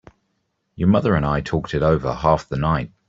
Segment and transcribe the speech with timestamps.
[0.75, 2.91] Your mother and I talked it over half the night.